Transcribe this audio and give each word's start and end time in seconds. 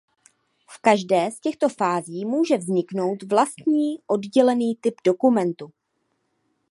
V 0.67 0.81
každé 0.81 1.31
z 1.31 1.39
těchto 1.39 1.69
fází 1.69 2.25
může 2.25 2.57
vzniknout 2.57 3.23
vlastní 3.23 3.97
oddělený 4.07 4.75
typ 4.75 4.95
dokumentu. 5.05 5.71